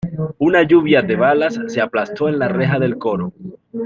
[0.39, 3.33] una lluvia de balas se aplastó en la reja del coro.